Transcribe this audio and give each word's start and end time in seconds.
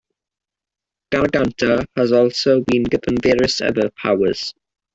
Garganta 1.11 1.85
has 1.95 2.11
also 2.11 2.61
been 2.61 2.81
given 2.81 3.17
various 3.21 3.61
other 3.61 3.91
powers. 3.91 4.55